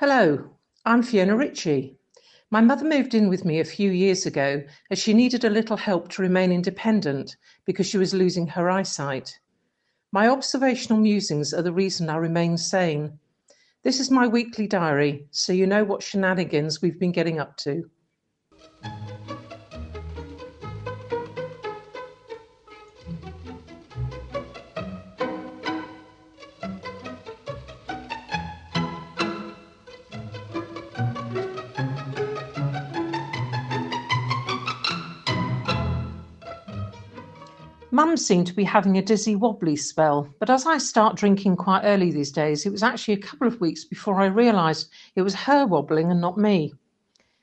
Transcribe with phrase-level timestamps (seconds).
[0.00, 0.48] Hello,
[0.86, 1.94] I'm Fiona Ritchie.
[2.50, 5.76] My mother moved in with me a few years ago as she needed a little
[5.76, 9.38] help to remain independent because she was losing her eyesight.
[10.10, 13.18] My observational musings are the reason I remain sane.
[13.82, 17.82] This is my weekly diary, so you know what shenanigans we've been getting up to.
[37.92, 41.82] Mum seemed to be having a dizzy wobbly spell, but as I start drinking quite
[41.82, 45.34] early these days, it was actually a couple of weeks before I realised it was
[45.34, 46.72] her wobbling and not me.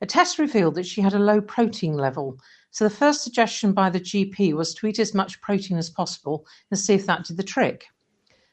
[0.00, 2.38] A test revealed that she had a low protein level,
[2.70, 6.46] so the first suggestion by the GP was to eat as much protein as possible
[6.70, 7.84] and see if that did the trick.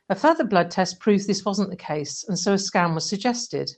[0.09, 3.72] A further blood test proved this wasn't the case, and so a scan was suggested.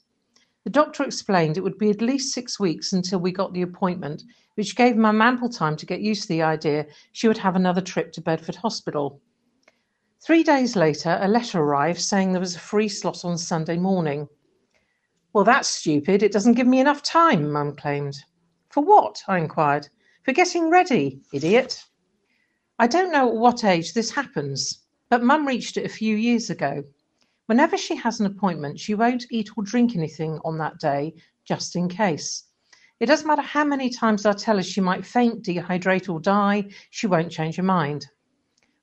[0.69, 4.21] The doctor explained it would be at least six weeks until we got the appointment,
[4.53, 7.81] which gave Mum ample time to get used to the idea she would have another
[7.81, 9.19] trip to Bedford Hospital.
[10.21, 14.29] Three days later, a letter arrived saying there was a free slot on Sunday morning.
[15.33, 16.21] Well, that's stupid.
[16.21, 18.23] It doesn't give me enough time, Mum claimed.
[18.69, 19.23] For what?
[19.27, 19.89] I inquired.
[20.21, 21.83] For getting ready, idiot.
[22.77, 26.51] I don't know at what age this happens, but Mum reached it a few years
[26.51, 26.83] ago.
[27.49, 31.75] Whenever she has an appointment, she won't eat or drink anything on that day, just
[31.75, 32.43] in case.
[32.99, 36.65] It doesn't matter how many times I tell her she might faint, dehydrate, or die,
[36.91, 38.05] she won't change her mind.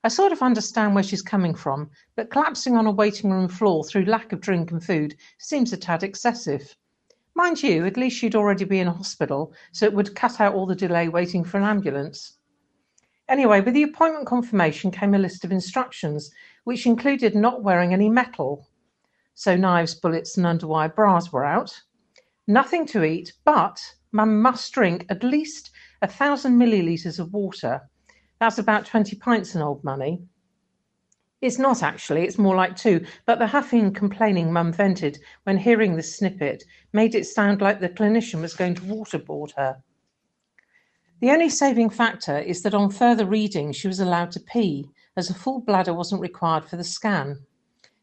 [0.02, 3.84] I sort of understand where she's coming from, but collapsing on a waiting room floor
[3.84, 6.74] through lack of drink and food seems a tad excessive.
[7.36, 10.66] Mind you, at least she'd already be in hospital, so it would cut out all
[10.66, 12.36] the delay waiting for an ambulance.
[13.28, 16.32] Anyway, with the appointment confirmation came a list of instructions,
[16.66, 18.66] which included not wearing any metal.
[19.34, 21.80] So knives, bullets, and underwire bras were out.
[22.48, 25.70] Nothing to eat, but mum must drink at least
[26.02, 27.88] a thousand millilitres of water.
[28.40, 30.24] That's about 20 pints in old money.
[31.40, 35.94] It's not actually, it's more like two, but the huffing complaining mum vented when hearing
[35.94, 39.76] this snippet made it sound like the clinician was going to waterboard her.
[41.20, 45.30] The only saving factor is that on further reading she was allowed to pee, as
[45.30, 47.38] a full bladder wasn't required for the scan.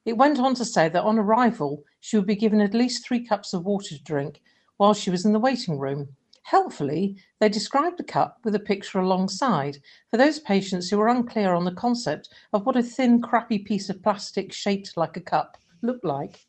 [0.06, 3.26] It went on to say that on arrival she would be given at least three
[3.26, 4.42] cups of water to drink
[4.78, 6.10] while she was in the waiting room.
[6.44, 9.78] Helpfully, they described the cup with a picture alongside
[10.12, 13.90] for those patients who were unclear on the concept of what a thin, crappy piece
[13.90, 16.46] of plastic shaped like a cup looked like.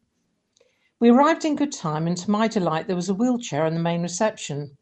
[0.99, 3.81] We arrived in good time, and to my delight, there was a wheelchair in the
[3.81, 4.77] main reception.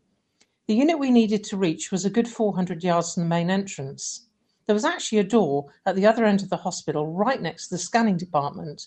[0.67, 4.29] The unit we needed to reach was a good 400 yards from the main entrance.
[4.67, 7.75] There was actually a door at the other end of the hospital right next to
[7.75, 8.87] the scanning department,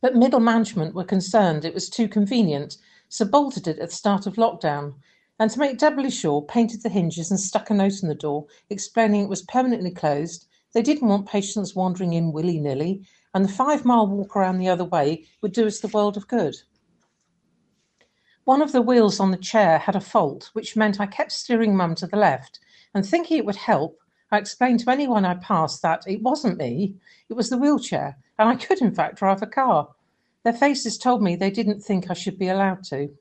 [0.00, 2.76] but middle management were concerned it was too convenient,
[3.08, 4.94] so bolted it at the start of lockdown,
[5.38, 8.46] and to make doubly sure, painted the hinges and stuck a note on the door
[8.68, 10.46] explaining it was permanently closed.
[10.72, 14.68] They didn't want patients wandering in willy nilly, and the five mile walk around the
[14.68, 16.56] other way would do us the world of good.
[18.44, 21.76] One of the wheels on the chair had a fault, which meant I kept steering
[21.76, 22.58] Mum to the left,
[22.92, 24.01] and thinking it would help,
[24.32, 26.94] I explained to anyone I passed that it wasn't me,
[27.28, 29.90] it was the wheelchair, and I could in fact drive a car.
[30.42, 33.14] Their faces told me they didn't think I should be allowed to.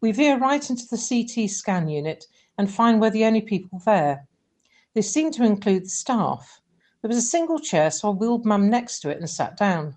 [0.00, 2.26] We veer right into the CT scan unit
[2.58, 4.26] and find we're the only people there.
[4.94, 6.60] They seem to include the staff.
[7.00, 9.94] There was a single chair, so I wheeled Mum next to it and sat down.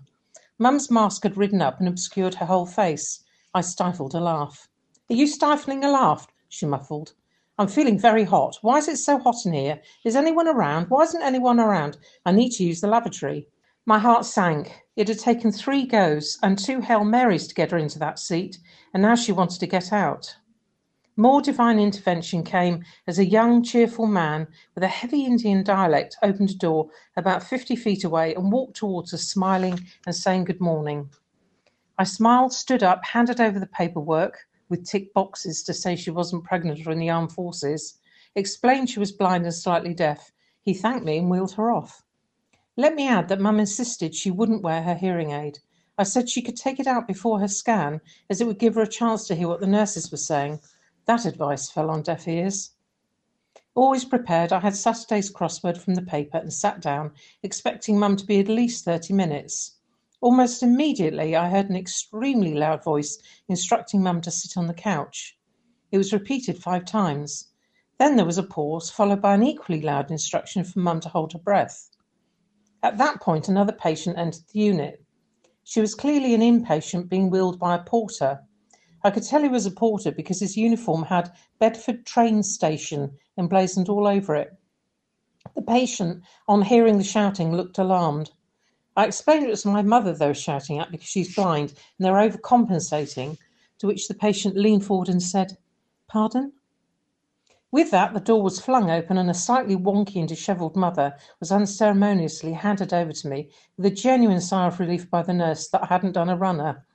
[0.60, 3.24] Mum's mask had ridden up and obscured her whole face.
[3.52, 4.68] I stifled a laugh.
[5.10, 6.28] Are you stifling a laugh?
[6.48, 7.14] she muffled.
[7.56, 8.58] I'm feeling very hot.
[8.62, 9.80] Why is it so hot in here?
[10.04, 10.86] Is anyone around?
[10.86, 11.98] Why isn't anyone around?
[12.26, 13.46] I need to use the lavatory.
[13.86, 14.82] My heart sank.
[14.96, 18.58] It had taken three goes and two Hail Marys to get her into that seat,
[18.92, 20.36] and now she wanted to get out.
[21.16, 26.50] More divine intervention came as a young, cheerful man with a heavy Indian dialect opened
[26.50, 31.08] a door about 50 feet away and walked towards us, smiling and saying good morning.
[31.98, 36.44] I smiled, stood up, handed over the paperwork with tick boxes to say she wasn't
[36.44, 37.98] pregnant or in the armed forces,
[38.34, 40.32] explained she was blind and slightly deaf.
[40.62, 42.02] He thanked me and wheeled her off.
[42.76, 45.60] Let me add that Mum insisted she wouldn't wear her hearing aid.
[45.96, 48.82] I said she could take it out before her scan, as it would give her
[48.82, 50.58] a chance to hear what the nurses were saying.
[51.06, 52.72] That advice fell on deaf ears.
[53.76, 57.12] Always prepared, I had Saturday's crossword from the paper and sat down,
[57.42, 59.73] expecting Mum to be at least thirty minutes.
[60.24, 65.36] Almost immediately, I heard an extremely loud voice instructing Mum to sit on the couch.
[65.92, 67.50] It was repeated five times.
[67.98, 71.34] Then there was a pause, followed by an equally loud instruction for Mum to hold
[71.34, 71.90] her breath.
[72.82, 75.04] At that point, another patient entered the unit.
[75.62, 78.40] She was clearly an inpatient being wheeled by a porter.
[79.02, 83.90] I could tell he was a porter because his uniform had Bedford train station emblazoned
[83.90, 84.56] all over it.
[85.54, 88.30] The patient, on hearing the shouting, looked alarmed.
[88.96, 92.14] I explained it was my mother they were shouting at because she's blind and they're
[92.14, 93.38] overcompensating,
[93.78, 95.58] to which the patient leaned forward and said,
[96.06, 96.52] Pardon?
[97.72, 101.50] With that, the door was flung open and a slightly wonky and dishevelled mother was
[101.50, 105.82] unceremoniously handed over to me with a genuine sigh of relief by the nurse that
[105.82, 106.86] I hadn't done a runner.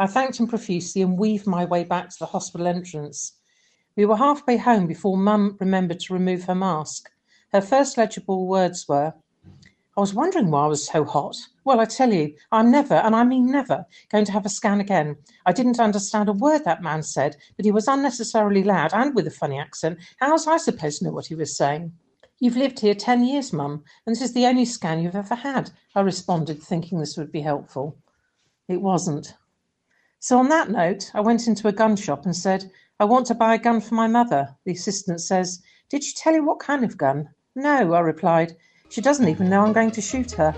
[0.00, 3.34] I thanked him profusely and weaved my way back to the hospital entrance.
[3.94, 7.10] We were halfway home before Mum remembered to remove her mask.
[7.52, 9.14] Her first legible words were,
[9.98, 11.36] I was wondering why I was so hot.
[11.64, 14.78] Well, I tell you, I'm never, and I mean never, going to have a scan
[14.80, 15.16] again.
[15.44, 19.26] I didn't understand a word that man said, but he was unnecessarily loud and with
[19.26, 19.98] a funny accent.
[20.20, 21.94] How was I supposed to know what he was saying?
[22.38, 25.72] You've lived here ten years, Mum, and this is the only scan you've ever had,
[25.96, 27.98] I responded, thinking this would be helpful.
[28.68, 29.34] It wasn't.
[30.20, 33.34] So, on that note, I went into a gun shop and said, I want to
[33.34, 34.54] buy a gun for my mother.
[34.64, 37.30] The assistant says, Did she tell you what kind of gun?
[37.56, 38.54] No, I replied.
[38.88, 40.54] She doesn't even know I'm going to shoot her.